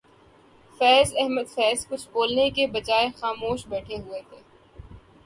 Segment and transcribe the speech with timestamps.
[0.81, 4.39] فیض احمد فیض کچھ بولنے کی بجائے خاموش بیٹھے ہوئے تھے